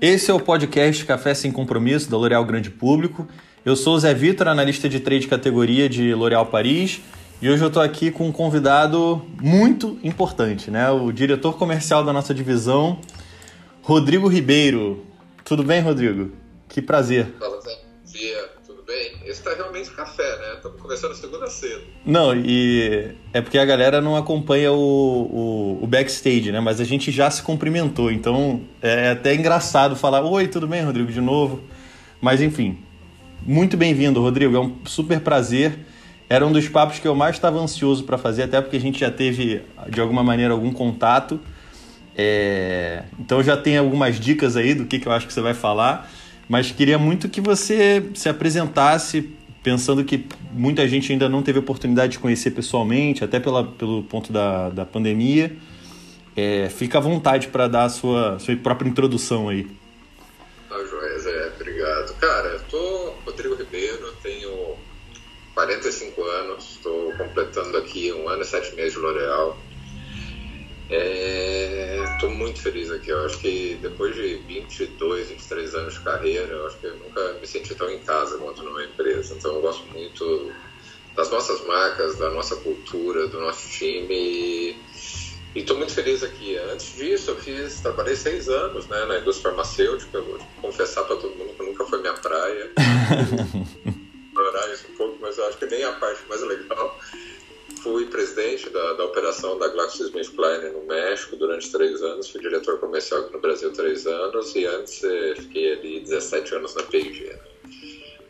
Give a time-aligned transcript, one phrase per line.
[0.00, 3.28] Esse é o podcast Café Sem Compromisso da L'Oréal Grande Público.
[3.64, 7.00] Eu sou o Zé Vitor, analista de trade categoria de L'Oréal Paris,
[7.40, 10.90] e hoje eu estou aqui com um convidado muito importante, né?
[10.90, 12.98] O diretor comercial da nossa divisão,
[13.82, 15.04] Rodrigo Ribeiro.
[15.44, 16.32] Tudo bem, Rodrigo?
[16.68, 17.28] Que prazer.
[20.60, 21.80] Estamos começando segunda cedo.
[22.04, 26.60] Não, e é porque a galera não acompanha o, o, o, backstage, né?
[26.60, 31.10] Mas a gente já se cumprimentou, então é até engraçado falar: Oi, tudo bem, Rodrigo,
[31.10, 31.62] de novo.
[32.20, 32.78] Mas enfim,
[33.40, 34.54] muito bem-vindo, Rodrigo.
[34.54, 35.78] É um super prazer.
[36.28, 39.00] Era um dos papos que eu mais estava ansioso para fazer, até porque a gente
[39.00, 41.40] já teve, de alguma maneira, algum contato.
[42.14, 43.04] É...
[43.18, 46.06] Então já tem algumas dicas aí do que, que eu acho que você vai falar.
[46.46, 52.12] Mas queria muito que você se apresentasse, pensando que muita gente ainda não teve oportunidade
[52.12, 55.56] de conhecer pessoalmente, até pela, pelo ponto da, da pandemia.
[56.36, 59.66] É, fica à vontade para dar a sua, sua própria introdução aí.
[60.68, 61.52] Tá joia, Zé.
[61.56, 62.14] Obrigado.
[62.18, 64.76] Cara, eu tô Rodrigo Ribeiro, tenho
[65.54, 69.58] 45 anos, estou completando aqui um ano e sete meses de L'Oréal.
[70.90, 73.10] Estou é, muito feliz aqui.
[73.10, 77.32] Eu acho que depois de 22, 23 anos de carreira, eu acho que eu nunca
[77.34, 79.34] me senti tão em casa quanto numa empresa.
[79.34, 80.52] Então eu gosto muito
[81.14, 84.76] das nossas marcas, da nossa cultura, do nosso time.
[85.54, 86.56] E estou muito feliz aqui.
[86.56, 90.18] Antes disso, eu fiz, trabalhei seis anos né, na indústria farmacêutica.
[90.18, 92.72] Eu vou confessar para todo mundo que nunca foi minha praia.
[94.26, 96.98] Explorar isso um pouco, mas eu acho que nem a parte mais legal
[97.82, 103.22] fui presidente da, da operação da GlaxoSmithKline no México durante três anos, fui diretor comercial
[103.22, 105.02] aqui no Brasil três anos e antes
[105.36, 107.24] fiquei ali 17 anos na P&G.
[107.24, 107.38] Né?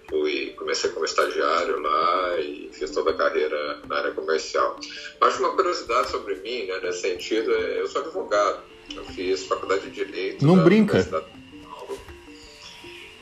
[0.09, 4.79] Fui, comecei como estagiário lá e fiz toda a carreira na área comercial.
[5.21, 8.63] Acho uma curiosidade sobre mim, né, nesse sentido, é, eu sou advogado.
[8.95, 10.45] Eu fiz faculdade de Direito.
[10.45, 11.25] Não brinca.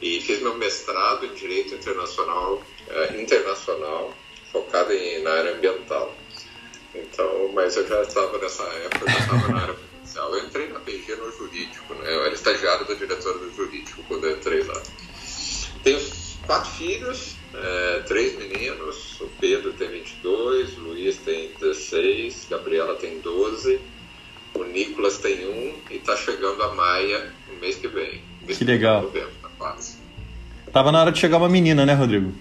[0.00, 4.14] E fiz meu mestrado em Direito Internacional, eh, internacional
[4.52, 6.14] focado em, na área ambiental.
[6.94, 10.34] Então, mas eu já estava nessa época, já estava na área comercial.
[10.34, 12.14] Eu entrei na PG no jurídico, né?
[12.14, 14.82] Eu era estagiário da diretora do jurídico quando eu entrei lá.
[15.82, 16.00] Tenho
[16.46, 19.20] quatro filhos, é, três meninos.
[19.20, 23.80] O Pedro tem 22, o Luiz tem 16, Gabriela tem 12,
[24.54, 28.22] o Nicolas tem um e está chegando a Maia no mês que vem.
[28.46, 29.02] Que legal.
[29.02, 29.98] Novembro, tá quase.
[30.72, 32.32] Tava na hora de chegar uma menina, né, Rodrigo?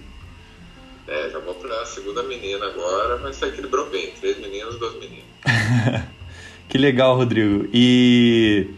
[1.07, 1.53] É, já vou
[1.97, 4.13] segunda menina agora, mas você equilibrou bem.
[4.19, 5.25] Três meninos, dois meninos.
[6.69, 7.67] que legal, Rodrigo.
[7.73, 8.69] E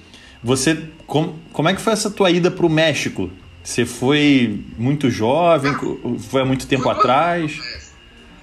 [0.42, 3.30] você, como, como é que foi essa tua ida pro México?
[3.62, 5.72] Você foi muito jovem?
[5.72, 7.92] Ah, foi há muito tempo foi atrás?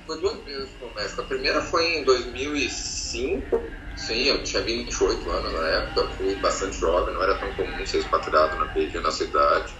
[0.06, 1.22] Foi duas vezes pro México.
[1.22, 3.60] A primeira foi em 2005.
[3.96, 7.98] Sim, eu tinha 28 anos na época, fui bastante jovem, não era tão comum ser
[7.98, 9.72] expatriado na PG na cidade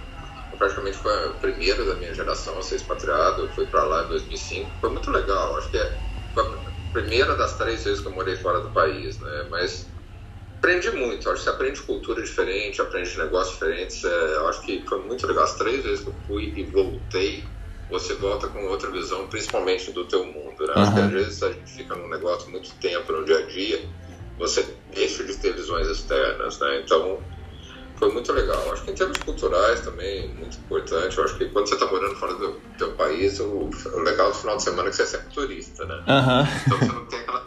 [0.57, 3.43] praticamente foi a primeira da minha geração a ser expatriado.
[3.43, 4.71] Eu fui para lá em 2005.
[4.81, 5.57] Foi muito legal.
[5.57, 5.99] Acho que é,
[6.33, 9.47] foi a primeira das três vezes que eu morei fora do país, né?
[9.51, 9.89] Mas
[10.59, 11.29] aprendi muito.
[11.29, 14.05] Acho que você aprende cultura diferente, aprende negócios diferentes.
[14.05, 15.45] É, acho que foi muito legal.
[15.45, 17.45] As três vezes que eu fui e voltei,
[17.91, 20.67] você volta com outra visão, principalmente do teu mundo.
[20.67, 20.73] Né?
[20.75, 20.83] Uhum.
[20.83, 23.89] Acho que às vezes a gente fica num negócio muito tempo no dia a dia,
[24.39, 26.81] você deixa de ter visões externas, né?
[26.85, 27.23] Então
[27.99, 28.73] foi muito legal.
[28.73, 31.17] Acho que em termos culturais também, muito importante.
[31.17, 34.37] Eu acho que quando você está morando fora do teu país, o, o, legal do
[34.37, 35.95] final de semana é que você é sempre turista, né?
[35.97, 36.61] Uhum.
[36.67, 37.45] Então você não tem aquela.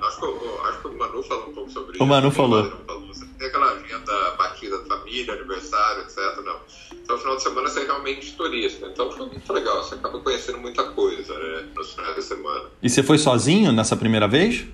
[0.00, 2.04] Acho que, eu, acho que o Manu falou um pouco sobre o isso.
[2.04, 2.70] O Manu falou.
[2.86, 3.06] falou.
[3.08, 6.16] Você não tem aquela agenda batida de família, aniversário, etc.
[6.44, 6.56] Não.
[6.92, 8.86] Então, no final de semana, você é realmente turista.
[8.86, 9.82] Então, foi muito legal.
[9.82, 12.66] Você acaba conhecendo muita coisa né, nos finais de semana.
[12.80, 14.66] E você foi sozinho nessa primeira vez?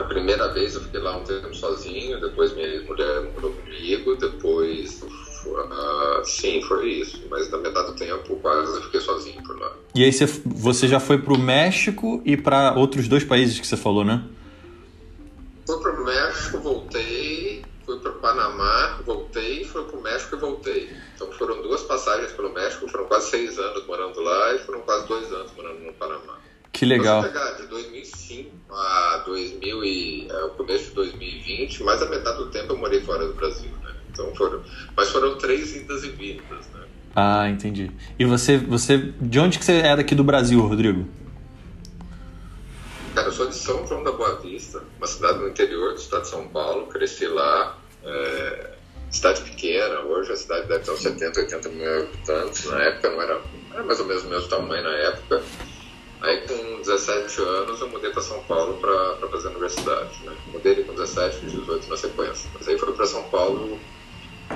[0.00, 5.02] A primeira vez eu fiquei lá um tempo sozinho, depois minha ex-mulher morou comigo, depois.
[5.02, 7.22] Uh, sim, foi isso.
[7.28, 9.70] Mas na metade do tempo, quase eu fiquei sozinho por lá.
[9.94, 13.76] E aí você, você já foi pro México e para outros dois países que você
[13.76, 14.24] falou, né?
[15.66, 20.90] Fui pro México, voltei, fui pro Panamá, voltei, fui pro México e voltei.
[21.14, 25.06] Então foram duas passagens pelo México, foram quase seis anos morando lá e foram quase
[25.06, 26.38] dois anos morando no Panamá.
[26.72, 27.22] Que legal.
[27.22, 32.38] Se pegar de 2005 a 2000 e, é, o começo de 2020, mais a metade
[32.38, 33.94] do tempo eu morei fora do Brasil, né?
[34.10, 34.62] Então foram,
[34.96, 36.80] mas foram três idas e vindas, né?
[37.14, 37.90] Ah, entendi.
[38.18, 41.06] E você, você, de onde que você é daqui do Brasil, Rodrigo?
[43.14, 46.22] Cara, eu sou de São João da Boa Vista, uma cidade no interior do estado
[46.22, 46.86] de São Paulo.
[46.86, 48.70] Cresci lá, é,
[49.10, 50.00] cidade pequena.
[50.02, 52.64] Hoje a cidade deve ter uns 70, 80 mil habitantes.
[52.66, 53.40] Na época não era,
[53.72, 55.42] era mais ou menos o mesmo tamanho na época.
[57.08, 60.18] Aí com 17 anos eu mudei para São Paulo para fazer a universidade.
[60.24, 60.36] Né?
[60.52, 62.50] Mudei com 17 e 18 na sequência.
[62.54, 63.78] Mas aí fui para São Paulo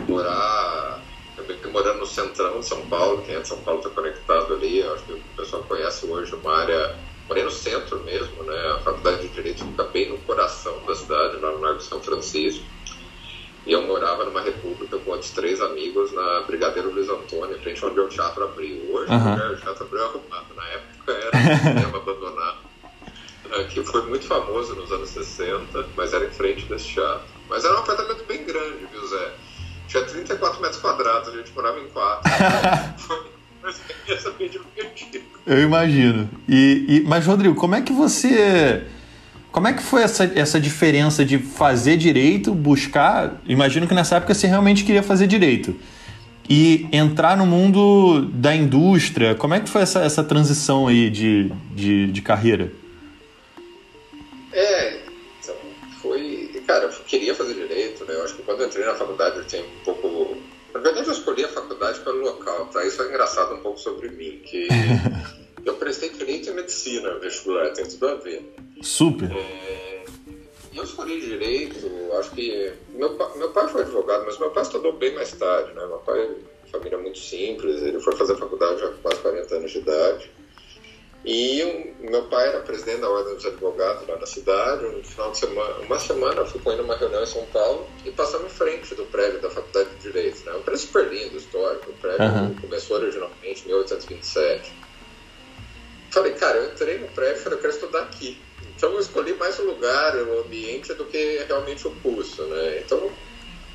[0.08, 1.00] morar.
[1.37, 4.82] Eu morando no centrão de São Paulo, quem é de São Paulo está conectado ali,
[4.82, 6.96] acho que o pessoal conhece hoje uma área.
[7.26, 8.73] Morei no centro mesmo, né?
[8.76, 12.00] A faculdade de Direito fica bem no coração da cidade, lá no Largo de São
[12.00, 12.64] Francisco.
[13.67, 17.99] E eu morava numa república com outros três amigos na Brigadeiro Luiz Antônio, frente onde
[17.99, 18.76] o teatro abriu.
[18.93, 19.52] Hoje uhum.
[19.52, 22.59] o teatro abriu arrumado, na época era um cinema abandonado,
[23.71, 27.27] que foi muito famoso nos anos 60, mas era em frente desse teatro.
[27.49, 29.33] Mas era um apartamento bem grande, viu, Zé?
[29.89, 32.31] Tinha 34 metros quadrados, a gente morava em quatro.
[32.99, 33.35] foi.
[35.47, 36.29] Eu imagino.
[36.49, 38.87] E, e, mas, Rodrigo, como é que você
[39.55, 43.41] como é que foi essa, essa diferença de fazer direito, buscar?
[43.47, 45.77] Imagino que nessa época você realmente queria fazer direito.
[46.49, 49.35] E entrar no mundo da indústria.
[49.35, 52.70] Como é que foi essa, essa transição aí de, de, de carreira?
[54.52, 55.00] É,
[55.43, 55.56] então,
[56.02, 56.62] foi.
[56.67, 58.14] Cara, eu queria fazer direito, né?
[58.14, 60.37] Eu acho que quando eu entrei na faculdade eu tinha um pouco.
[60.75, 62.85] Na verdade, eu escolhi a faculdade pelo local, tá?
[62.85, 64.69] Isso é engraçado um pouco sobre mim, que
[65.64, 68.55] eu prestei direito e medicina vestibular, tem tudo a ver.
[68.82, 69.31] Super.
[69.31, 69.84] É,
[70.76, 71.76] eu escolhi direito,
[72.19, 72.73] acho que.
[72.91, 75.87] Meu, meu pai foi advogado, mas meu pai estudou bem mais tarde, né?
[75.87, 76.37] Meu pai,
[76.71, 80.31] família muito simples, ele foi fazer faculdade já com quase 40 anos de idade.
[81.25, 84.85] E um, meu pai era presidente da Ordem dos Advogados lá na cidade.
[84.85, 87.87] Um final de semana, uma semana eu fui com ele numa reunião em São Paulo
[88.05, 90.44] e passamos em frente do prédio da Faculdade de Direito.
[90.44, 90.53] Né?
[90.53, 91.91] Um prédio super lindo, histórico.
[91.91, 92.55] O prédio uhum.
[92.56, 94.73] começou originalmente em 1827.
[96.11, 98.38] Falei, cara, eu entrei no prédio e falei, eu quero estudar aqui.
[98.76, 102.82] Então eu escolhi mais o lugar, o ambiente, do que realmente o curso, né?
[102.85, 103.11] Então,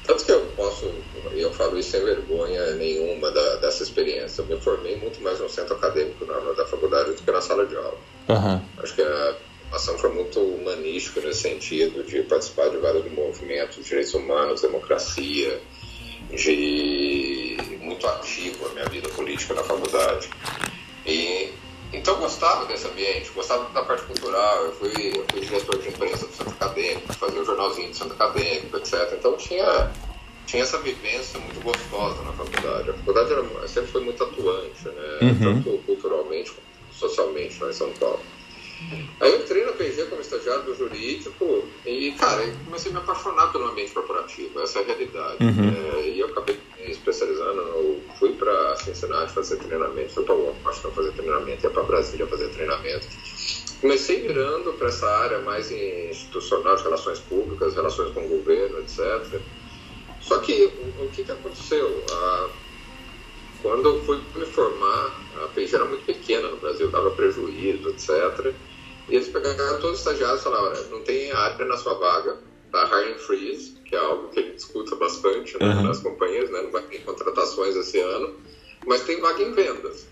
[0.06, 0.92] tanto que eu posso,
[1.34, 4.42] eu falo isso sem vergonha nenhuma da, dessa experiência.
[4.42, 7.66] Eu me formei muito mais no centro acadêmico na da faculdade do que na sala
[7.66, 7.98] de aula.
[8.28, 8.62] Uhum.
[8.82, 9.36] Acho que a
[9.70, 15.62] formação foi muito humanística nesse sentido, de participar de vários movimentos, direitos humanos, democracia,
[16.32, 20.30] de muito ativo a minha vida política na faculdade.
[21.06, 21.49] E
[22.00, 24.66] então eu gostava desse ambiente, gostava da parte cultural.
[24.66, 27.96] Eu fui, eu fui diretor de imprensa do centro acadêmico, fazia o um jornalzinho do
[27.96, 29.16] centro acadêmico, etc.
[29.18, 29.92] Então tinha,
[30.46, 32.90] tinha essa vivência muito gostosa na faculdade.
[32.90, 35.20] A faculdade era, sempre foi muito atuante, né?
[35.22, 35.62] Uhum.
[35.62, 38.22] tanto culturalmente como socialmente lá em São Paulo.
[39.20, 43.02] Aí eu entrei na PG como estagiário do jurídico e, cara, eu comecei a me
[43.02, 45.44] apaixonar pelo ambiente corporativo, essa é a realidade.
[45.44, 45.98] Uhum.
[45.98, 50.92] É, e eu acabei me especializando, eu fui para Cincinnati fazer treinamento, fui para Washington
[50.92, 53.08] fazer treinamento, ia para Brasília fazer treinamento.
[53.82, 59.40] Comecei virando para essa área mais institucional de relações públicas, relações com o governo, etc.
[60.22, 62.04] Só que o, o que, que aconteceu?
[62.12, 62.50] Ah,
[63.62, 66.49] quando eu fui me formar, a PG era muito pequena
[67.00, 68.54] dava prejuízo, etc.
[69.08, 72.38] E eles pegaram todos os estagiários e falaram, não tem área na sua vaga,
[72.72, 75.84] tá hiring freeze, que é algo que a gente escuta bastante né, uhum.
[75.84, 76.62] nas companhias, né?
[76.62, 78.36] Não vai ter contratações esse ano,
[78.86, 80.08] mas tem vaga em vendas.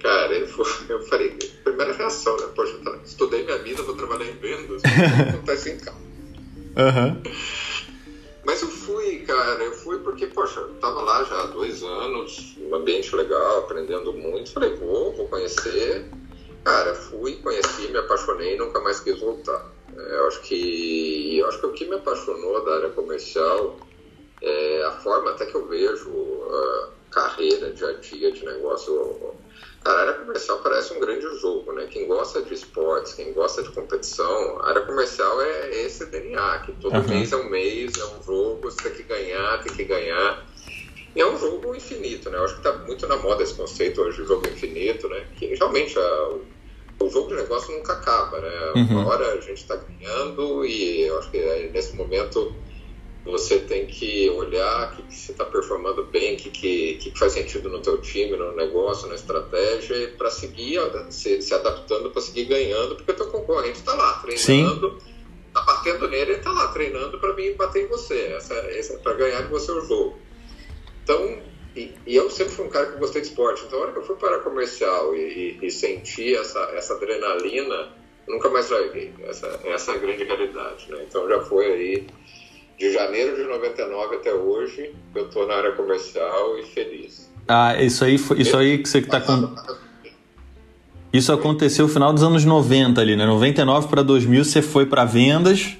[0.00, 0.46] Cara, eu,
[1.08, 1.30] falei,
[1.64, 2.48] primeira reação, né?
[2.54, 4.82] Poxa, tá, estudei minha vida, vou trabalhar em vendas,
[5.30, 6.04] acontece em casa.
[6.76, 7.22] Uhum.
[8.44, 12.56] Mas eu fui, cara, eu fui porque, poxa, eu tava lá já há dois anos,
[12.60, 14.52] um ambiente legal, aprendendo muito.
[14.52, 16.10] Falei, vou, vou conhecer.
[16.62, 19.72] Cara, fui, conheci, me apaixonei e nunca mais quis voltar.
[19.96, 23.78] É, eu acho que eu acho que o que me apaixonou da área comercial
[24.40, 26.10] é a forma até que eu vejo
[26.50, 29.34] a carreira, dia a dia de negócio.
[29.84, 31.86] A área comercial parece um grande jogo, né?
[31.90, 36.72] Quem gosta de esportes, quem gosta de competição, a área comercial é esse DNA, que
[36.72, 37.08] todo uhum.
[37.08, 40.46] mês é um mês, é um jogo, você tem que ganhar, tem que ganhar.
[41.14, 42.38] E é um jogo infinito, né?
[42.38, 45.26] Eu acho que está muito na moda esse conceito hoje de jogo infinito, né?
[45.36, 46.30] Que realmente a,
[47.00, 48.72] o jogo de negócio nunca acaba, né?
[48.76, 49.00] Uhum.
[49.00, 52.54] Uma hora a gente está ganhando e eu acho que é, nesse momento
[53.24, 57.18] você tem que olhar o que, que você está performando bem, o que, que, que,
[57.18, 60.78] faz sentido no teu time, no negócio, na estratégia, para seguir
[61.08, 64.98] se, se adaptando, para seguir ganhando, porque o teu concorrente está lá treinando,
[65.48, 69.14] está batendo nele e está lá treinando para vir bater em você, essa, essa, para
[69.14, 70.18] ganhar de você o jogo.
[71.02, 71.38] Então,
[71.74, 73.98] e, e, eu sempre fui um cara que gostei de esporte, então a hora que
[73.98, 77.88] eu fui para comercial e, e, e senti essa, essa adrenalina,
[78.28, 79.12] nunca mais larguei.
[79.22, 81.04] Essa, essa é a grande realidade, né?
[81.08, 82.06] Então já foi aí
[82.78, 87.30] de janeiro de 99 até hoje, eu estou na área comercial e feliz.
[87.46, 89.54] Ah, isso aí, isso aí que você está com...
[91.12, 93.24] Isso aconteceu no final dos anos 90 ali, né?
[93.24, 95.76] 99 para 2000 você foi para vendas.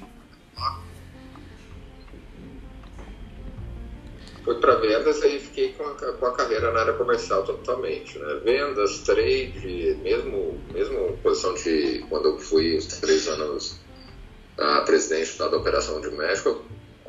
[4.45, 8.41] Fui para vendas e fiquei com com a carreira na área comercial totalmente, né?
[8.45, 13.79] Vendas, trade, mesmo, mesmo posição de quando eu fui os três anos
[14.59, 16.63] a presidente da operação de México,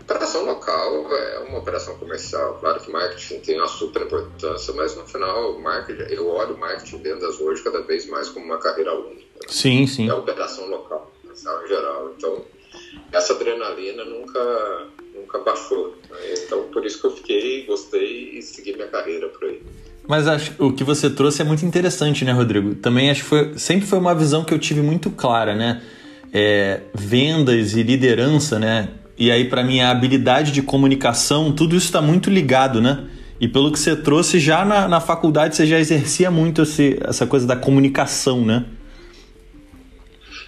[0.06, 2.58] operação local é uma operação comercial.
[2.60, 7.00] Claro que marketing tem uma super importância, mas no final, marketing, eu olho marketing e
[7.00, 9.26] vendas hoje cada vez mais como uma carreira única.
[9.42, 9.48] Né?
[9.48, 10.08] Sim, sim.
[10.08, 12.14] É a operação local, comercial em geral.
[12.16, 12.46] Então,
[13.12, 15.96] essa adrenalina nunca, nunca baixou.
[16.10, 16.34] Né?
[16.46, 19.62] Então, por isso que eu fiquei, gostei e segui minha carreira por aí.
[20.08, 22.76] Mas acho o que você trouxe é muito interessante, né, Rodrigo?
[22.76, 25.82] Também acho que foi, sempre foi uma visão que eu tive muito clara, né?
[26.32, 28.90] É, vendas e liderança, né?
[29.18, 33.10] E aí, para mim, a habilidade de comunicação, tudo isso está muito ligado, né?
[33.40, 37.26] E pelo que você trouxe, já na, na faculdade você já exercia muito esse, essa
[37.26, 38.66] coisa da comunicação, né?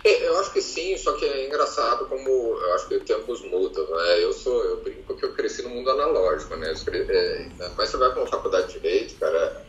[0.04, 3.42] É, eu acho que sim, só que é engraçado como eu acho que os tempos
[3.44, 4.24] mudam, né?
[4.24, 6.74] Eu sou, eu brinco que eu cresci no mundo analógico, né?
[6.88, 7.48] É,
[7.78, 9.66] mas você vai para uma faculdade de direito, cara,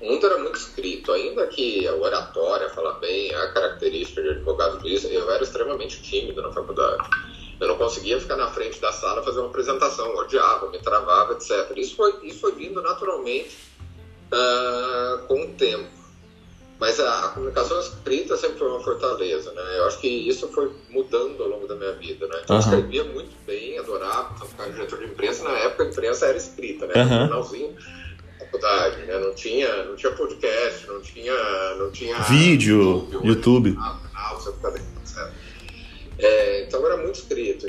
[0.00, 4.82] o mundo era muito escrito, ainda que a oratória, falar bem, a característica de advogado
[4.82, 7.08] disso, eu era extremamente tímido na faculdade.
[7.60, 11.72] Eu não conseguia ficar na frente da sala fazer uma apresentação, odiava, me travava, etc.
[11.76, 13.56] Isso foi, isso foi vindo naturalmente
[14.32, 15.96] uh, com o tempo.
[16.78, 19.78] Mas a, a, comunicação escrita sempre foi uma fortaleza, né?
[19.78, 22.40] Eu acho que isso foi mudando ao longo da minha vida, né?
[22.44, 22.62] Então, uhum.
[22.62, 25.44] Eu escrevia muito bem, adorava, então, ficar diretor de imprensa.
[25.44, 26.94] Na época, a imprensa era escrita, né?
[26.96, 27.04] Uhum.
[27.04, 27.76] Um jornalzinho
[28.56, 29.18] faculdade, né?
[29.18, 31.34] Não tinha, não tinha podcast, não tinha,
[31.78, 33.26] não tinha vídeo, YouTube.
[33.26, 33.72] YouTube.
[33.74, 34.74] Canal, canal,
[36.18, 37.66] é, então era muito escrito.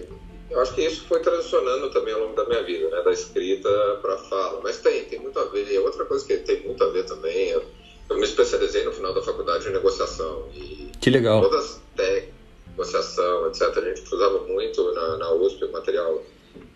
[0.50, 3.02] Eu acho que isso foi transicionando também ao longo da minha vida, né?
[3.02, 3.70] Da escrita
[4.02, 4.62] para a fala.
[4.64, 5.70] Mas tem, tem muito a ver.
[5.70, 7.64] E outra coisa que tem muito a ver também, eu,
[8.10, 10.48] eu me especializei no final da faculdade em negociação.
[10.56, 11.42] E que legal.
[11.42, 12.34] Todas as técnicas,
[12.70, 13.62] negociação, etc.
[13.78, 16.24] A gente usava muito na, na USP o material,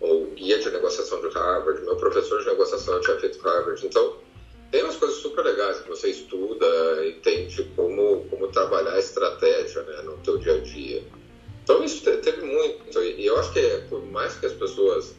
[0.00, 1.80] o guia de negociação de Harvard.
[1.82, 3.86] Meu professor de negociação tinha feito Harvard.
[3.86, 4.16] Então,
[4.70, 6.66] tem umas coisas super legais que você estuda,
[7.06, 11.02] entende como, como trabalhar a estratégia né, no teu dia a dia.
[11.62, 15.14] Então isso teve muito, e eu acho que é, por mais que as pessoas,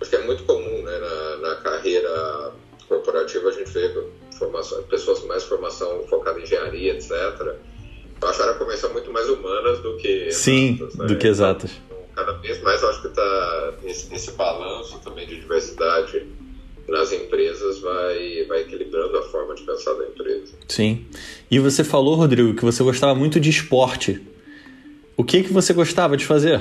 [0.00, 2.52] acho que é muito comum né, na, na carreira
[2.88, 3.90] corporativa a gente vê
[4.38, 7.10] formação, pessoas mais formação focada em engenharia, etc.
[8.20, 11.06] Eu acho a comercial muito mais humanas do que Sim, exatas, né?
[11.06, 11.70] do que exatas.
[11.86, 16.26] Então, cada vez mais eu acho que está esse, esse balanço também de diversidade
[16.88, 20.54] nas empresas vai, vai equilibrando a forma de pensar da empresa.
[20.68, 21.06] Sim.
[21.50, 24.20] E você falou, Rodrigo, que você gostava muito de esporte.
[25.16, 26.60] O que, que você gostava de fazer?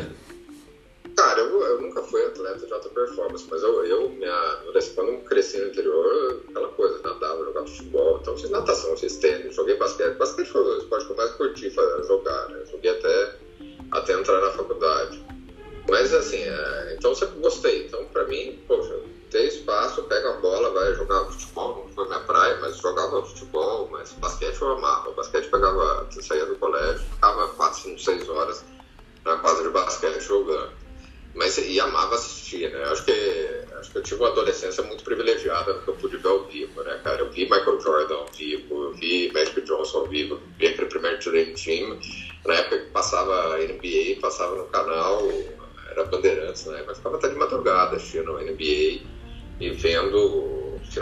[1.15, 4.57] Cara, eu, eu nunca fui atleta de alta performance, mas eu, eu minha,
[4.95, 9.77] quando cresci no interior, aquela coisa, nadava, jogava futebol, então fiz natação, fiz tênis, joguei
[9.77, 10.17] basquete.
[10.17, 11.69] Basquete foi o esporte que eu mais curti
[12.07, 12.63] jogar, né?
[12.69, 13.35] Joguei até,
[13.91, 15.23] até entrar na faculdade.
[15.89, 17.85] Mas assim, é, então sempre gostei.
[17.85, 22.19] Então, pra mim, poxa, ter espaço, pega a bola, vai jogar futebol, não foi minha
[22.19, 25.00] praia, mas jogava futebol, mas basquete eu amava.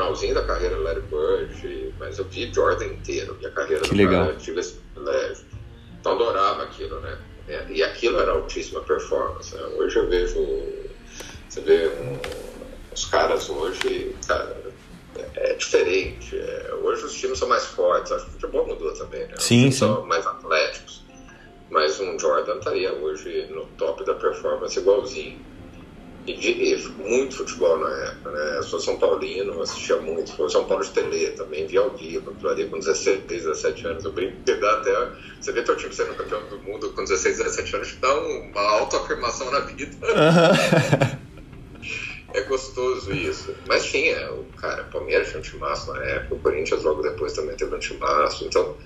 [0.09, 4.27] Finalzinho da carreira do Larry Bird, mas eu vi Jordan inteiro, minha carreira que legal.
[4.27, 5.45] Cara, tive esse privilégio.
[5.99, 7.17] Então adorava aquilo, né?
[7.47, 9.55] É, e aquilo era altíssima performance.
[9.55, 9.61] Né?
[9.77, 10.63] Hoje eu vejo,
[11.47, 12.17] você vê um,
[12.93, 14.55] os caras hoje, cara,
[15.17, 16.37] é, é diferente.
[16.37, 19.33] É, hoje os times são mais fortes, acho que o futebol mudou também, né?
[19.37, 19.85] Sim, sim.
[28.79, 32.49] Sou São Paulino, assistia muito, foi São Paulo de Tele, também via ao vivo, aquilo
[32.49, 34.91] ali com 16, 17 anos, eu brinco que dá até.
[35.39, 39.51] Você vê teu time sendo campeão do mundo com 16, 17 anos, dá uma autoafirmação
[39.51, 39.95] na vida.
[42.33, 43.53] é gostoso isso.
[43.67, 47.55] Mas tinha, o cara, Palmeiras tinha um timaço na época, o Corinthians logo depois também
[47.55, 48.77] teve um timaço, então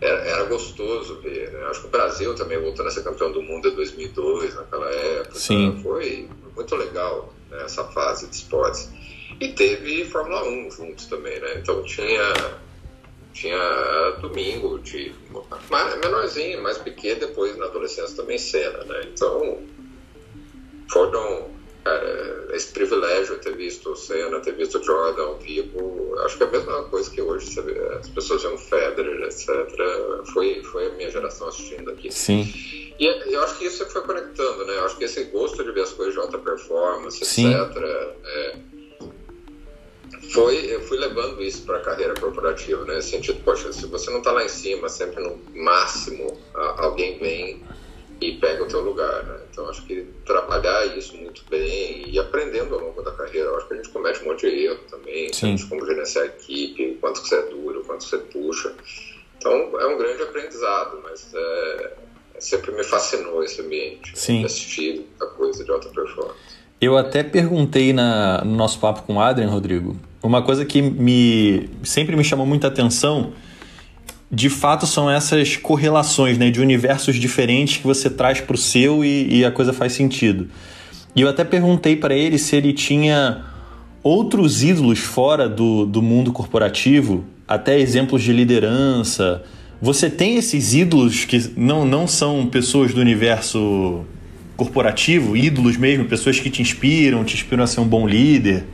[0.00, 1.64] era, era gostoso ver, né?
[1.66, 5.38] Acho que o Brasil também voltando a ser campeão do mundo em 2002, naquela época.
[5.38, 5.78] Sim.
[5.82, 8.90] Foi muito legal né, essa fase de esportes.
[9.38, 11.54] E teve Fórmula 1 juntos também, né?
[11.56, 12.32] Então tinha,
[13.32, 15.12] tinha domingo de
[16.02, 19.02] menorzinho, mais pequeno, depois na adolescência também cena, né?
[19.12, 19.58] Então
[20.90, 21.50] foram
[21.84, 26.42] cara, esse privilégio ter visto o Senna, ter visto o Jordan ao vivo, acho que
[26.42, 29.48] é a mesma coisa que hoje vê, as pessoas veem o Federer, etc.
[30.32, 32.10] Foi, foi a minha geração assistindo aqui.
[32.12, 32.42] Sim.
[32.98, 34.76] E eu acho que isso foi conectando, né?
[34.76, 37.50] Eu acho que esse gosto de ver as coisas de alta performance, Sim.
[37.50, 38.56] etc., é,
[40.32, 43.00] foi, eu fui levando isso para a carreira corporativa, né?
[43.00, 47.62] Sentido, poxa, se você não está lá em cima, sempre no máximo, alguém vem
[48.20, 49.40] e pega o teu lugar, né?
[49.50, 53.74] Então acho que trabalhar isso muito bem e aprendendo ao longo da carreira, acho que
[53.74, 55.56] a gente comete um monte de erro também, Sim.
[55.68, 58.72] como gerenciar a equipe, quanto que você é duro, quanto você puxa.
[59.38, 61.92] Então é um grande aprendizado, mas é,
[62.38, 64.40] sempre me fascinou esse ambiente Sim.
[64.40, 66.38] de assistir a coisa de alta performance.
[66.78, 71.68] Eu até perguntei na, no nosso papo com o Adrian, Rodrigo, uma coisa que me
[71.82, 73.32] sempre me chamou muita atenção
[74.30, 79.04] de fato são essas correlações né, de universos diferentes que você traz para o seu
[79.04, 80.48] e, e, a coisa faz sentido.
[81.16, 83.44] E eu até perguntei para ele se ele tinha
[84.02, 89.42] outros ídolos fora do, do mundo corporativo, até exemplos de liderança.
[89.82, 94.04] Você tem esses ídolos que não, não são pessoas do universo
[94.56, 98.64] corporativo, ídolos mesmo, pessoas que te inspiram, te inspiram a ser um bom líder?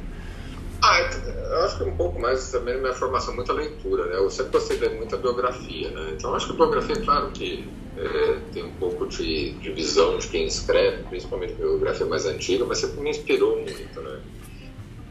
[0.83, 4.17] Ah, eu acho que um pouco mais também minha formação, muita leitura, né?
[4.17, 6.13] Eu sempre gostei de muita biografia, né?
[6.15, 10.29] Então acho que a biografia, claro que é, tem um pouco de, de, visão de
[10.29, 14.21] quem escreve, principalmente biografia mais antiga, mas sempre me inspirou muito, né?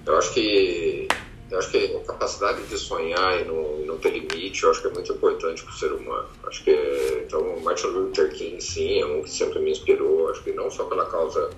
[0.06, 1.08] Eu acho que
[1.50, 4.88] eu acho que a capacidade de sonhar e não, não ter limite, eu acho que
[4.88, 6.28] é muito importante para o ser humano.
[6.48, 10.30] Acho que então Martin Luther King sim é um que sempre me inspirou.
[10.30, 11.50] Acho que não só pela causa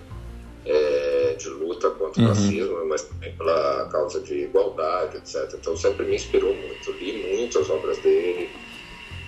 [0.66, 0.97] é,
[1.38, 2.30] de luta contra o uhum.
[2.30, 5.54] racismo, mas também pela causa de igualdade, etc.
[5.54, 6.92] Então sempre me inspirou muito.
[6.94, 8.50] Li muitas obras dele,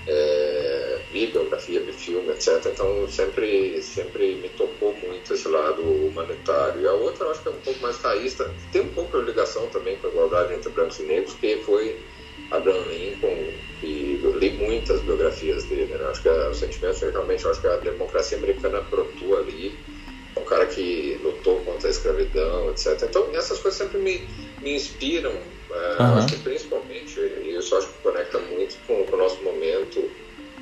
[0.07, 2.65] é, vi biografia, vi filme, etc.
[2.65, 6.81] Então sempre, sempre me tocou muito esse lado humanitário.
[6.81, 9.25] E a outra eu acho que é um pouco mais raísta, tem um pouco de
[9.25, 11.97] ligação também com a igualdade entre brancos e negros, que foi
[12.51, 15.85] Abraham Lincoln, e eu li muitas biografias dele.
[15.85, 16.05] Né?
[16.09, 19.77] Acho que o sentimento realmente, acho que a democracia americana brotou ali
[20.39, 23.03] um cara que lutou contra a escravidão, etc.
[23.03, 24.27] Então, essas coisas sempre me,
[24.61, 26.17] me inspiram, uh, uhum.
[26.17, 30.09] acho que principalmente, e isso acho que conecta muito com, com o nosso momento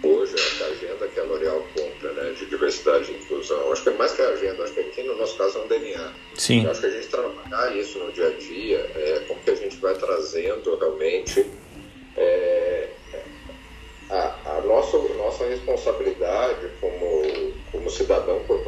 [0.03, 3.72] hoje, a agenda que a L'Oréal compra, né, de diversidade e inclusão.
[3.72, 5.67] Acho que é mais que a agenda, acho que aqui no nosso caso é um
[5.67, 6.13] DNA.
[6.36, 6.65] Sim.
[6.65, 9.56] Eu acho que a gente trabalhar isso no dia a dia, é, como que a
[9.56, 11.45] gente vai trazendo realmente
[12.15, 12.89] é,
[14.10, 18.66] a, a nossa, nossa responsabilidade como, como cidadão corporativo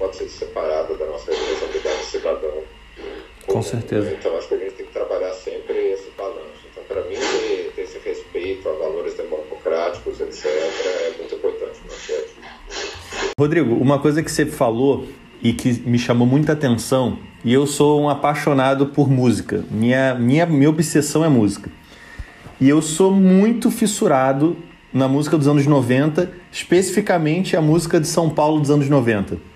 [0.00, 2.62] pode ser separada da nossa responsabilidade de cidadão.
[3.46, 4.10] Com, certeza.
[4.18, 6.66] Então, acho que a gente tem que trabalhar sempre esse balanço.
[6.72, 11.90] Então, para mim, ter, ter, esse respeito a valores democráticos, etc., é muito importante no
[13.38, 15.06] Rodrigo, uma coisa que você falou
[15.42, 19.64] e que me chamou muita atenção, e eu sou um apaixonado por música.
[19.70, 21.70] Minha, minha, minha obsessão é música.
[22.60, 24.56] E eu sou muito fissurado
[24.92, 29.49] na música dos anos 90, especificamente a música de São Paulo dos anos 90.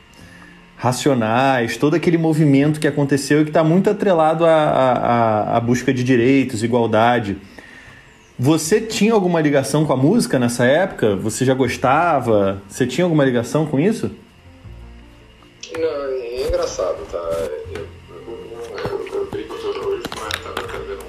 [0.85, 5.95] Racionais, todo aquele movimento que aconteceu e que está muito atrelado à, à, à busca
[5.95, 7.39] de direitos, igualdade.
[8.39, 11.17] Você tinha alguma ligação com a música nessa época?
[11.17, 12.61] Você já gostava?
[12.69, 14.11] Você tinha alguma ligação com isso?
[15.73, 17.19] Não, é engraçado, tá?
[17.73, 21.05] Eu, eu, eu, eu brinco hoje, mas estava até vendo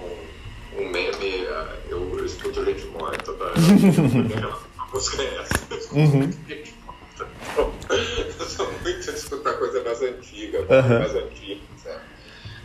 [0.00, 1.46] um, um, um meme,
[1.88, 3.52] eu, eu escuto gente morta, tá?
[4.82, 5.94] a música é essa.
[5.94, 6.30] Uhum.
[8.56, 10.98] Sou muito de escutar coisa mais antiga, uhum.
[10.98, 12.14] mais antiga, certo?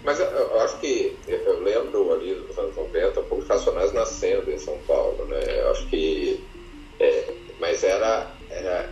[0.04, 4.50] Mas eu, eu, acho que eu lembro ali dos anos 90, um pouco Racionais nascendo
[4.50, 5.40] em São Paulo, né?
[5.62, 6.44] Eu acho que.
[7.00, 8.90] É, mas era, era.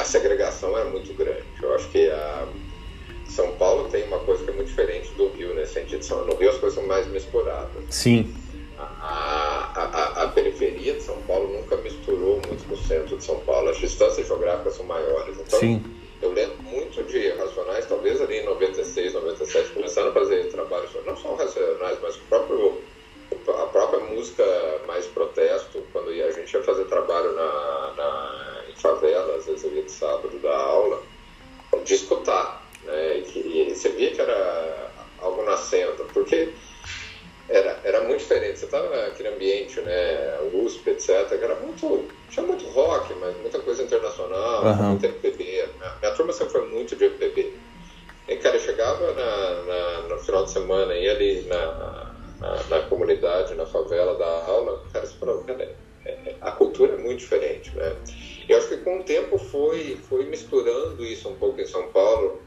[0.00, 1.42] A segregação era muito grande.
[1.60, 2.46] Eu acho que a.
[3.28, 6.24] São Paulo tem uma coisa que é muito diferente do Rio nesse sentido.
[6.24, 7.82] No Rio as coisas são mais misturadas.
[7.90, 8.32] Sim
[8.78, 13.38] a, a, a, periferia de São Paulo nunca misturou muito com o centro de São
[13.40, 13.68] Paulo.
[13.68, 15.36] As distâncias geográficas são maiores.
[15.38, 15.84] Então, Sim.
[16.24, 21.16] Eu lembro muito de Racionais, talvez ali em 96, 97, começaram a fazer trabalhos, não
[21.16, 22.82] só Racionais, mas o próprio,
[23.46, 24.44] a própria música
[24.86, 29.74] mais protesto, quando a gente ia fazer trabalho na, na, em favela, às vezes eu
[29.74, 31.02] ia de sábado dar aula,
[31.84, 32.66] de escutar.
[32.84, 33.18] Né?
[33.18, 35.93] E, e você via que era algo nascendo,
[38.24, 38.58] diferente.
[38.58, 42.08] Você estava naquele ambiente, né, USP, etc., que era muito.
[42.28, 44.88] tinha muito rock, mas muita coisa internacional, uhum.
[44.90, 45.44] muita MPB.
[45.44, 47.54] Minha, minha turma sempre foi muito de MPB.
[48.26, 52.82] E, cara, eu chegava na, na, no final de semana, ia ali na, na, na
[52.88, 57.20] comunidade, na favela, da aula, cara, você falava, cara, é, é, a cultura é muito
[57.20, 57.94] diferente, né?
[58.48, 62.42] Eu acho que com o tempo foi, foi misturando isso um pouco em São Paulo,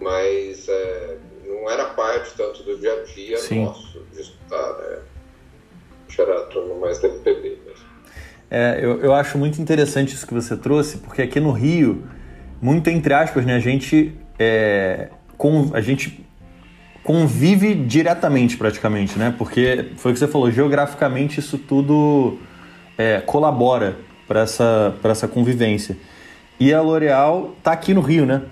[0.00, 3.64] mas é, não era parte tanto do dia a dia Sim.
[3.64, 5.02] nosso de estudar, né?
[6.20, 7.58] Era turma mais da MPB.
[8.50, 12.04] É, eu, eu acho muito interessante isso que você trouxe, porque aqui no Rio,
[12.62, 16.24] muito entre aspas, né, a gente, é, com, a gente
[17.02, 19.34] convive diretamente praticamente, né?
[19.36, 22.38] Porque foi o que você falou, geograficamente isso tudo
[22.96, 23.96] é, colabora
[24.26, 25.96] para essa, essa convivência.
[26.58, 28.42] E a L'Oréal tá aqui no Rio, né?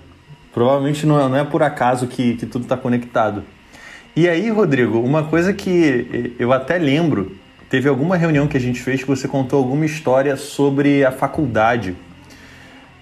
[0.53, 3.43] Provavelmente não é, não é por acaso que, que tudo está conectado.
[4.15, 7.35] E aí, Rodrigo, uma coisa que eu até lembro,
[7.73, 11.95] teve alguma reunião que a gente fez que você contou alguma história sobre a faculdade.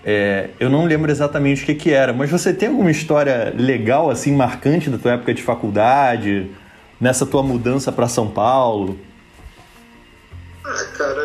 [0.02, 4.10] É, eu não lembro exatamente o que, que era, mas você tem alguma história legal,
[4.10, 6.50] assim, marcante da tua época de faculdade,
[7.02, 8.98] nessa tua mudança para São Paulo?
[10.64, 11.21] Ah, cara,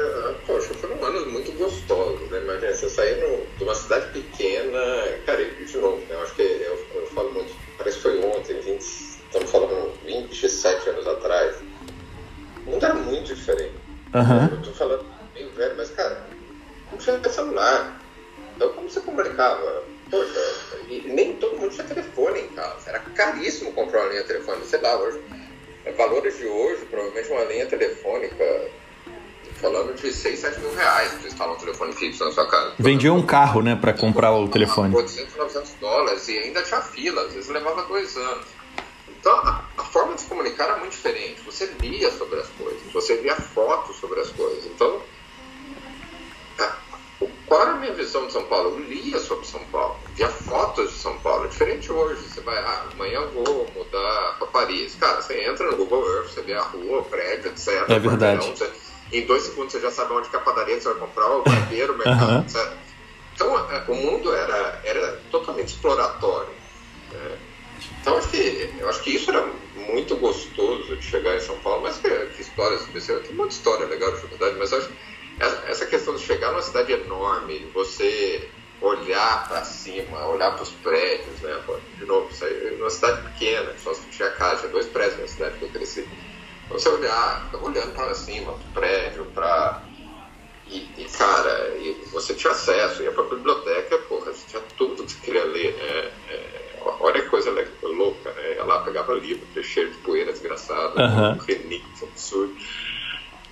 [14.16, 14.48] Uhum.
[14.50, 16.26] Eu tô falando meio velho, mas, cara,
[16.90, 18.00] não tinha celular.
[18.56, 19.82] Então, como você comunicava?
[20.10, 20.54] Poxa,
[20.88, 22.88] nem todo mundo tinha telefone em casa.
[22.88, 24.64] Era caríssimo comprar uma linha telefônica.
[24.64, 25.20] Sei lá, hoje,
[25.96, 28.44] valores de hoje, provavelmente uma linha telefônica
[29.60, 32.74] falando de 6, 7 mil reais para instalar um telefone fixo na sua casa.
[32.78, 34.94] Vendia um carro, né, para comprar o telefone.
[34.94, 38.46] 800, 900 dólares e ainda tinha fila, às vezes levava dois anos.
[39.08, 41.40] Então, forma de se comunicar era muito diferente.
[41.42, 44.64] Você lia sobre as coisas, você via fotos sobre as coisas.
[44.66, 45.00] Então,
[46.58, 46.72] a,
[47.46, 48.70] qual era a minha visão de São Paulo?
[48.70, 51.46] Eu lia sobre São Paulo, via fotos de São Paulo.
[51.46, 52.22] É diferente hoje.
[52.22, 54.94] Você vai, ah, amanhã eu vou mudar para Paris.
[54.96, 57.84] Cara, você entra no Google Earth, você vê a rua, o prédio, etc.
[57.88, 58.46] É verdade.
[58.50, 58.70] Você,
[59.12, 61.30] em dois segundos você já sabe onde que é a padaria que você vai comprar,
[61.30, 62.40] o barbeiro, o mercado, uhum.
[62.40, 62.72] etc.
[63.34, 66.48] Então, é, o mundo era, era totalmente exploratório.
[67.12, 67.38] Né?
[68.00, 71.82] Então, acho que, eu acho que isso era muito gostoso de chegar em São Paulo,
[71.82, 73.26] mas que, que histórias especiais.
[73.26, 74.90] Tem muita história legal de faculdade, mas acho
[75.38, 78.48] essa questão de chegar numa cidade enorme, você
[78.80, 81.62] olhar para cima, olhar para os prédios, né?
[81.98, 82.28] De novo,
[82.78, 86.08] numa cidade pequena, só se tinha casa, tinha dois prédios na cidade que eu cresci.
[86.68, 89.82] Você olhar, olhando para cima, para o prédio, para.
[90.68, 95.04] E, e, cara, e você tinha acesso, ia para a biblioteca, porra, você tinha tudo
[95.04, 96.12] que você queria ler, né?
[96.28, 96.66] É,
[97.00, 97.50] olha que coisa
[97.82, 98.34] louca,
[98.96, 101.32] pegava livro, cheio de poeira desgraçada, uhum.
[101.32, 102.56] um renito absurdo.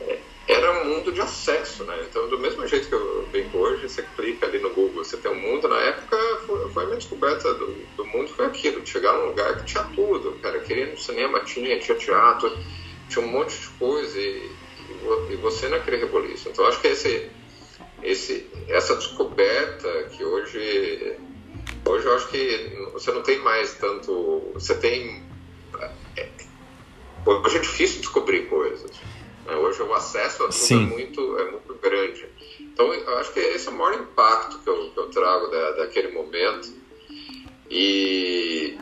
[0.01, 2.07] É, era um mundo de acesso, né?
[2.09, 5.31] Então, do mesmo jeito que eu brinco hoje, você clica ali no Google, você tem
[5.31, 5.69] um mundo.
[5.69, 9.57] Na época, foi, foi a minha descoberta do, do mundo, foi aquilo, chegar num lugar
[9.57, 10.59] que tinha tudo, cara.
[10.61, 12.53] Queria ir no cinema, tinha, tinha teatro
[13.09, 14.51] tinha um monte de coisa e,
[15.31, 16.49] e você naquele reboliço.
[16.49, 17.31] Então acho que esse,
[18.03, 21.17] esse, essa descoberta que hoje,
[21.85, 25.34] hoje eu acho que você não tem mais tanto, você tem, é,
[27.27, 28.91] hoje é difícil descobrir coisas.
[29.47, 29.55] Né?
[29.57, 32.27] Hoje o acesso a tudo é muito, é muito grande.
[32.61, 35.71] Então eu acho que esse é o maior impacto que eu, que eu trago da,
[35.73, 36.85] daquele momento.
[37.71, 38.79] E,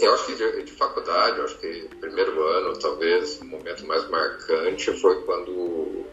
[0.00, 4.08] eu acho que de, de, faculdade, eu acho que primeiro ano, talvez, o momento mais
[4.08, 6.05] marcante foi quando,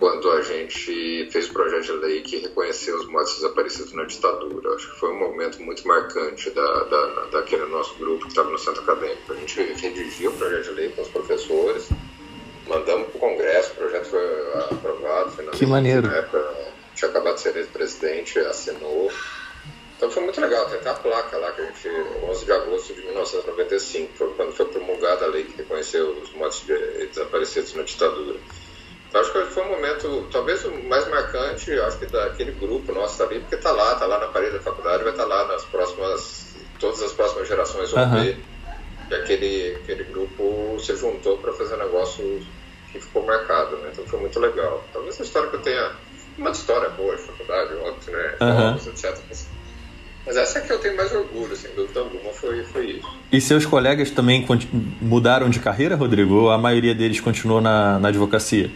[0.00, 4.74] quando a gente fez o projeto de lei que reconheceu os mortos desaparecidos na ditadura.
[4.74, 8.58] Acho que foi um momento muito marcante da, da, daquele nosso grupo que estava no
[8.58, 9.30] centro acadêmico.
[9.30, 11.90] A gente redigiu o projeto de lei com os professores,
[12.66, 15.50] mandamos para o Congresso, o projeto foi aprovado.
[15.50, 16.08] Que maneiro.
[16.08, 16.50] Na época,
[16.94, 19.12] tinha acabado de ser ex-presidente, assinou.
[19.98, 21.88] Então foi muito legal, tem até a placa lá que a gente,
[22.24, 26.64] 11 de agosto de 1995, foi quando foi promulgada a lei que reconheceu os mortos
[26.64, 28.40] de desaparecidos na ditadura.
[29.10, 33.20] Então acho que foi um momento, talvez o mais marcante, acho que daquele grupo nosso
[33.24, 35.64] ali, porque tá lá, tá lá na parede da faculdade, vai estar tá lá nas
[35.64, 38.22] próximas, todas as próximas gerações vão uhum.
[38.22, 38.38] ver
[39.08, 42.40] que aquele, aquele grupo se juntou para fazer um negócio
[42.92, 43.90] que ficou marcado, né?
[43.92, 44.84] Então foi muito legal.
[44.92, 45.90] Talvez a história que eu tenha,
[46.38, 48.34] uma história boa de faculdade, óbvio, né?
[48.40, 48.76] Uhum.
[48.76, 49.18] etc.
[49.28, 49.48] Mas,
[50.24, 53.08] mas essa é que eu tenho mais orgulho, sem dúvida alguma, foi, foi isso.
[53.32, 54.46] E seus colegas também
[55.00, 56.34] mudaram de carreira, Rodrigo?
[56.34, 58.70] Ou a maioria deles continuou na, na advocacia?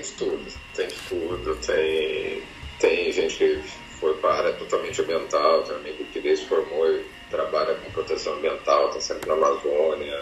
[0.00, 0.46] Tem de tudo.
[0.74, 1.56] Tem de tudo.
[1.66, 2.42] Tem,
[2.78, 3.62] tem gente que
[4.00, 7.90] foi para a área totalmente ambiental, tem um amigo que se formou e trabalha com
[7.90, 10.18] proteção ambiental, está sempre na Amazônia,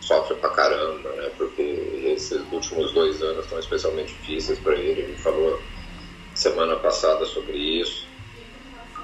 [0.00, 1.30] sofre pra caramba, né?
[1.36, 1.62] Porque
[2.04, 5.02] esses últimos dois anos estão especialmente difíceis para ele.
[5.02, 5.60] Ele falou
[6.34, 8.08] semana passada sobre isso.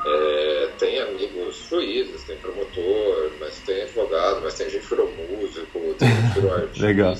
[0.05, 5.95] É, tem amigos juízes, tem promotor, mas tem advogado, mas tem gente que virou músico,
[5.99, 6.87] tem gente que virou artista.
[6.87, 7.17] Legal.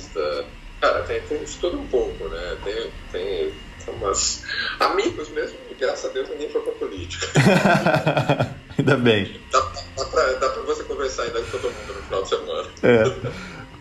[0.87, 2.57] Cara, tem, tem de tudo um pouco, né?
[2.63, 2.75] Tem,
[3.11, 3.53] tem,
[3.85, 4.45] tem umas...
[4.79, 7.27] amigos mesmo, graças a Deus ninguém foi pra política.
[8.79, 9.41] ainda bem.
[9.51, 9.61] Dá,
[9.97, 12.69] dá, pra, dá pra você conversar ainda com todo mundo no final de semana.
[12.85, 13.05] É.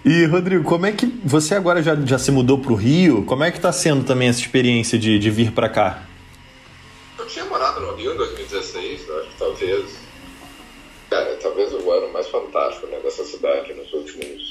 [0.03, 3.23] E, Rodrigo, como é que você agora já, já se mudou para o Rio?
[3.25, 6.07] Como é que está sendo também essa experiência de, de vir para cá?
[7.19, 10.05] Eu tinha morado no Rio em 2016, acho que talvez
[11.09, 14.44] Cara, talvez o ano mais fantástico né, dessa cidade nos últimos.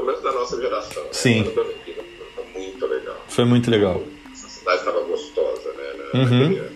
[0.00, 1.02] Pelo menos da nossa geração.
[1.02, 1.08] Né?
[1.12, 1.44] Sim.
[1.44, 3.24] Foi muito legal.
[3.28, 4.02] Foi muito legal.
[4.32, 5.92] Essa cidade estava gostosa, né?
[6.14, 6.40] Uhum.
[6.40, 6.70] Naquele,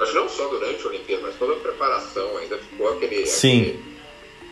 [0.00, 3.60] acho que não só durante a Olimpíada, mas toda a preparação ainda ficou aquele, Sim.
[3.60, 3.84] aquele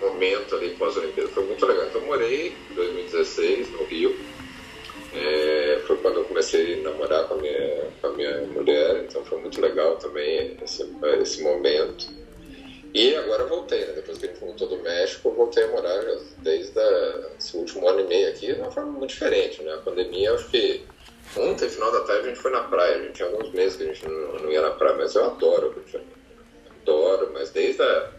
[0.00, 1.28] momento ali pós-Olimpíada.
[1.30, 1.86] Foi muito legal.
[1.86, 4.16] Então, eu morei em 2016 no Rio.
[5.12, 9.24] É, foi quando eu comecei a namorar com a minha, com a minha mulher, então
[9.24, 10.88] foi muito legal também esse,
[11.20, 12.06] esse momento.
[12.94, 13.92] E agora voltei, né?
[13.92, 16.00] Depois que a gente voltou do México, eu voltei a morar
[16.38, 19.74] desde a, esse último ano e meio aqui, de uma forma muito diferente, né?
[19.74, 20.80] A pandemia, acho que
[21.36, 22.94] ontem, final da tarde, a gente foi na praia.
[22.94, 25.24] A gente tinha alguns meses que a gente não, não ia na praia, mas eu
[25.24, 26.14] adoro o Rio de Janeiro.
[26.82, 28.10] Adoro, mas desde a,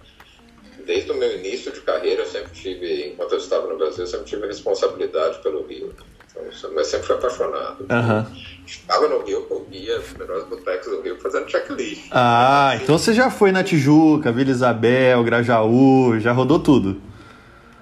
[0.86, 4.08] desde o meu início de carreira, eu sempre tive, enquanto eu estava no Brasil, eu
[4.08, 5.96] sempre tive responsabilidade pelo Rio.
[6.36, 7.86] Então, mas sempre fui apaixonado.
[7.90, 8.26] Uhum.
[8.66, 12.08] Estava no Rio, eu via os melhores botecos do Rio fazendo checklist.
[12.12, 17.02] Ah, então você já foi na Tijuca, Vila Isabel, Grajaú, já rodou tudo.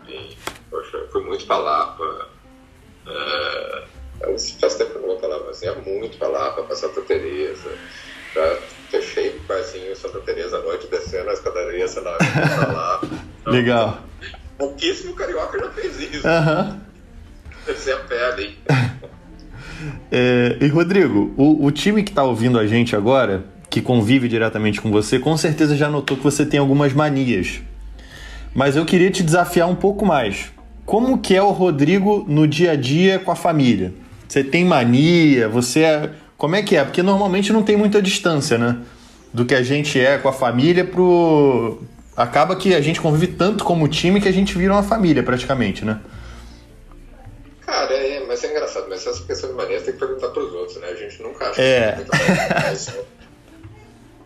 [0.05, 0.29] Sim,
[0.69, 2.27] poxa, eu fui muito pra Lapa.
[3.07, 3.83] É,
[4.59, 7.01] faz tempo que eu não vou pra Lapa, mas ia muito pra Lapa, pra Santa
[7.01, 7.71] Teresa.
[8.35, 8.57] Já
[8.89, 13.07] fechei o barzinho Santa Teresa à noite, descendo a escadaria, sei lá, pra Lapa.
[13.41, 13.99] Então, Legal.
[14.57, 16.27] Pouquíssimo carioca já fez isso.
[16.27, 16.92] Aham.
[17.65, 18.57] Descer a pé ali.
[20.09, 24.79] É, e Rodrigo, o, o time que está ouvindo a gente agora, que convive diretamente
[24.79, 27.61] com você, com certeza já notou que você tem algumas manias.
[28.53, 30.51] Mas eu queria te desafiar um pouco mais.
[30.85, 33.93] Como que é o Rodrigo no dia a dia com a família?
[34.27, 35.49] Você tem mania?
[35.49, 36.11] Você é...
[36.37, 36.83] Como é que é?
[36.83, 38.77] Porque normalmente não tem muita distância, né?
[39.33, 41.81] Do que a gente é com a família pro...
[42.15, 45.83] Acaba que a gente convive tanto como time que a gente vira uma família praticamente,
[45.83, 45.99] né?
[47.65, 50.77] Cara, é, mas é engraçado, mas essa questão de mania tem que perguntar pros outros,
[50.77, 50.87] né?
[50.89, 51.91] A gente nunca acha É.
[51.93, 53.05] que fazer isso.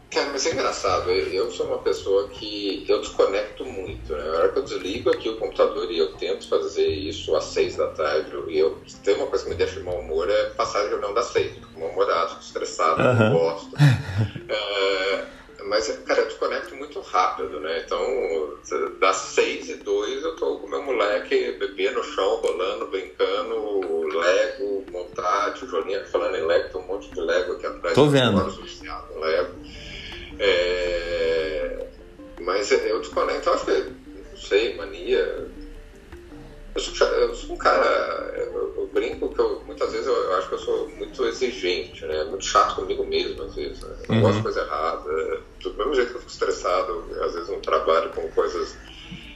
[0.09, 4.23] Cara, mas é engraçado, eu sou uma pessoa que eu desconecto muito, né?
[4.23, 7.75] Na hora que eu desligo aqui o computador e eu tento fazer isso às seis
[7.75, 10.85] da tarde, e eu tem uma coisa que me deixa de mau humor é passar
[10.85, 13.29] a reunião das seis, fico mal-humorado, estressado, Aham.
[13.29, 13.69] não gosto.
[14.49, 15.25] É,
[15.67, 17.83] mas, cara, eu desconecto muito rápido, né?
[17.85, 18.57] Então,
[18.99, 24.85] das seis e dois eu tô com meu moleque bebê no chão, rolando, brincando, Lego,
[24.91, 27.95] montar, tijolinha, falando em Lego, tem um monte de Lego aqui atrás.
[27.95, 28.49] Tô vendo.
[28.61, 29.53] Viciado Lego.
[30.39, 31.87] É,
[32.41, 33.71] mas eu desconecto, eu acho que,
[34.31, 35.47] não sei, mania.
[36.77, 40.47] Eu sou, eu sou um cara, eu, eu brinco que eu, muitas vezes eu, acho
[40.47, 42.23] que eu sou muito exigente, né?
[42.25, 43.81] Muito chato comigo mesmo, às vezes.
[43.81, 43.95] Né?
[44.07, 44.21] Eu Uhum.
[44.21, 45.39] gosto de coisa errada.
[45.63, 48.77] Do mesmo jeito que eu fico estressado, às vezes no trabalho com coisas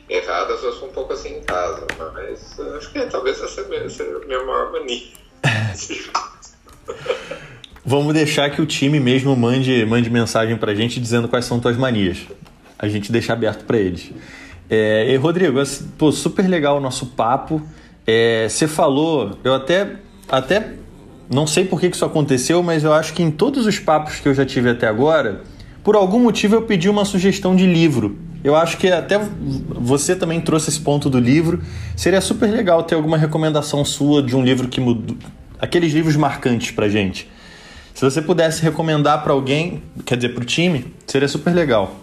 [0.08, 1.88] erradas, eu sou um pouco assim em casa.
[2.14, 5.02] Mas acho que talvez essa seja a minha maior mania.
[7.84, 11.76] Vamos deixar que o time mesmo mande, mande mensagem pra gente dizendo quais são tuas
[11.76, 12.20] manias.
[12.78, 14.12] A gente deixa aberto pra eles.
[14.74, 17.62] É, e Rodrigo, assim, pô, super legal o nosso papo.
[18.08, 19.98] É, você falou, eu até,
[20.30, 20.76] até
[21.30, 24.30] não sei por que isso aconteceu, mas eu acho que em todos os papos que
[24.30, 25.42] eu já tive até agora,
[25.84, 28.18] por algum motivo eu pedi uma sugestão de livro.
[28.46, 29.20] Eu acho que até
[29.70, 31.62] você também trouxe esse ponto do livro.
[31.96, 35.18] Seria super legal ter alguma recomendação sua de um livro que mudou.
[35.60, 37.30] Aqueles livros marcantes pra gente.
[37.94, 41.98] Se você pudesse recomendar pra alguém, quer dizer, pro time, seria super legal.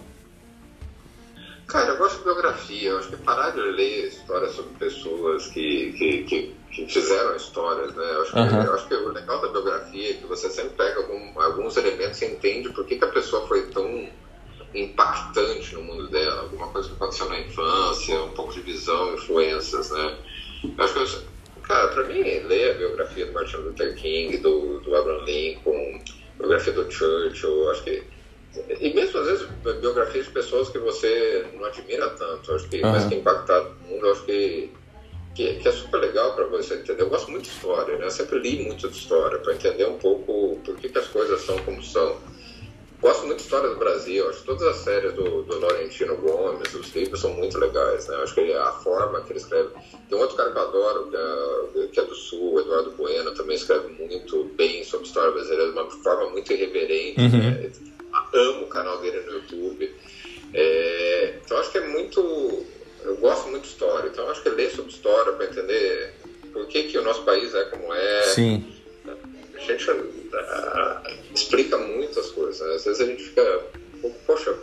[1.69, 2.89] Cara, eu gosto de biografia.
[2.89, 7.95] Eu acho que parar de ler histórias sobre pessoas que, que, que, que fizeram histórias,
[7.95, 8.11] né?
[8.15, 8.63] Eu acho, que, Aham.
[8.63, 12.19] eu acho que o legal da biografia é que você sempre pega algum- alguns elementos
[12.23, 14.09] e entende por que, que a pessoa foi tão
[14.73, 16.41] impactante no mundo dela.
[16.41, 20.17] Alguma coisa que aconteceu na infância, um pouco de visão, influências, né?
[20.75, 24.79] Eu acho que, eu, cara, pra mim, ler a biografia do Martin Luther King, do,
[24.79, 25.99] do Abraham Lincoln,
[26.39, 28.09] biografia do Churchill, acho que
[28.79, 29.27] e mesmo às
[29.63, 33.09] biografias de pessoas que você não admira tanto, acho que, mas Aham.
[33.09, 34.71] que impactaram o mundo, acho que,
[35.35, 37.01] que, que é super legal para você entender.
[37.01, 38.05] Eu gosto muito de história, né?
[38.05, 41.41] Eu sempre li muito de história para entender um pouco por que, que as coisas
[41.41, 42.17] são como são.
[43.01, 46.73] Gosto muito de história do Brasil, acho que todas as séries do, do Laurentino Gomes,
[46.73, 48.17] os livros são muito legais, né?
[48.17, 49.69] Acho que a forma que ele escreve.
[50.09, 53.33] Tem um outro cara que eu adoro, que é, que é do Sul, Eduardo Bueno,
[53.33, 57.21] também escreve muito bem sobre história brasileira, de uma forma muito irreverente.
[57.21, 57.37] Uhum.
[57.37, 57.71] né?
[58.33, 59.95] Amo o canal dele no YouTube.
[60.53, 62.65] É, então acho que é muito.
[63.03, 66.13] Eu gosto muito de história, então acho que ler sobre história para entender
[66.51, 68.21] por que, que o nosso país é como é.
[68.23, 68.75] Sim.
[69.55, 69.85] A gente
[70.33, 72.59] ah, explica muitas coisas.
[72.67, 72.75] né?
[72.75, 73.63] Às vezes a gente fica,
[74.25, 74.57] poxa,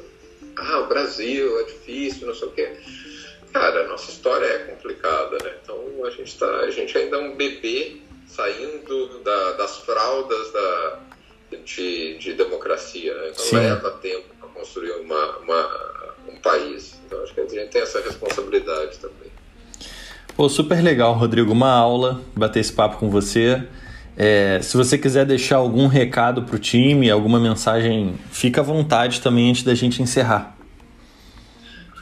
[0.56, 2.72] ah, o Brasil é difícil, não sei o quê.
[3.52, 5.54] Cara, a nossa história é complicada, né?
[5.62, 11.00] Então a gente, tá, a gente ainda é um bebê saindo da- das fraldas da,
[11.64, 13.28] de, de democracia, né?
[13.30, 13.56] Então Sim.
[13.56, 16.98] leva tempo para construir uma, uma- um país.
[17.06, 19.30] Então acho que a gente tem essa responsabilidade também.
[20.36, 21.52] Pô, super legal, Rodrigo.
[21.52, 23.62] Uma aula bater esse papo com você.
[24.18, 29.20] É, se você quiser deixar algum recado para o time, alguma mensagem, fica à vontade
[29.20, 30.56] também antes da gente encerrar.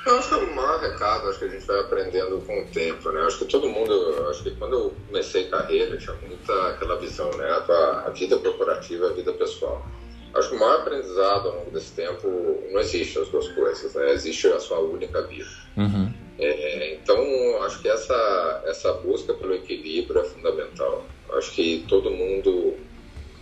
[0.06, 3.10] Eu acho que o maior recado, acho que a gente vai aprendendo com o tempo,
[3.10, 3.22] né?
[3.22, 4.03] Acho que todo mundo,
[4.34, 7.50] acho que quando eu comecei carreira, tinha muita aquela visão, né?
[7.50, 9.86] A, tua, a vida corporativa, a vida pessoal.
[10.34, 12.28] Acho que o maior aprendizado ao longo desse tempo
[12.72, 14.10] não existe as duas coisas, né?
[14.10, 15.48] Existe a sua única vida.
[15.76, 16.12] Uhum.
[16.38, 17.16] É, então,
[17.62, 21.06] acho que essa, essa busca pelo equilíbrio é fundamental.
[21.34, 22.74] Acho que todo mundo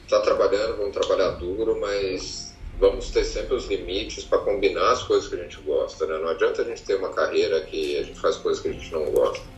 [0.04, 5.28] está trabalhando, vamos trabalhar duro, mas vamos ter sempre os limites para combinar as coisas
[5.28, 6.04] que a gente gosta.
[6.06, 6.18] Né?
[6.18, 8.92] Não adianta a gente ter uma carreira que a gente faz coisas que a gente
[8.92, 9.51] não gosta.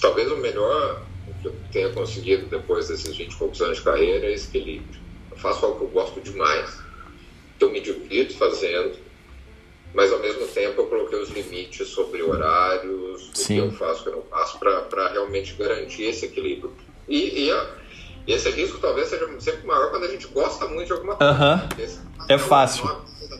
[0.00, 1.02] Talvez o melhor
[1.40, 5.00] que eu tenha conseguido depois desses 20 e poucos anos de carreira é esse equilíbrio.
[5.30, 6.78] Eu faço algo que eu gosto demais,
[7.58, 8.96] que eu me divirto fazendo,
[9.94, 13.60] mas ao mesmo tempo eu coloquei os limites sobre horários, Sim.
[13.60, 16.72] o que eu faço, o que eu não faço, para realmente garantir esse equilíbrio.
[17.08, 17.70] E, e, a,
[18.26, 22.00] e, esse risco talvez seja sempre maior quando a gente gosta muito de alguma coisa.
[22.02, 22.26] Uhum.
[22.28, 22.84] É fácil.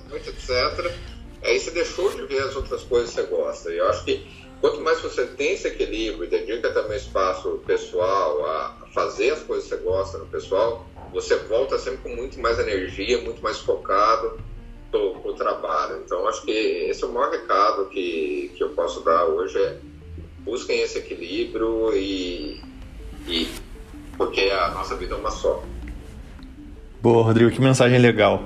[0.08, 0.90] Muito, etc.
[1.42, 3.70] Aí você deixou de ver as outras coisas que você gosta.
[3.70, 4.26] E eu acho que
[4.60, 9.68] quanto mais você tem esse equilíbrio e dedica também espaço pessoal a fazer as coisas
[9.68, 14.38] que você gosta no pessoal, você volta sempre com muito mais energia, muito mais focado
[14.90, 16.02] para o trabalho.
[16.04, 19.76] Então, acho que esse é o maior recado que, que eu posso dar hoje é
[20.44, 22.60] busquem esse equilíbrio e,
[23.26, 23.48] e
[24.16, 25.62] porque a nossa vida é uma só.
[27.02, 28.42] Boa, Rodrigo, que mensagem legal.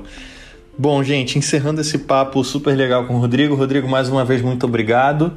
[0.76, 3.54] Bom, gente, encerrando esse papo super legal com o Rodrigo.
[3.54, 5.32] Rodrigo, mais uma vez, muito obrigado.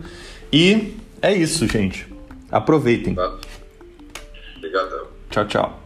[0.56, 2.08] E é isso, gente.
[2.50, 3.14] Aproveitem.
[4.56, 5.08] Obrigadão.
[5.30, 5.85] Tchau, tchau.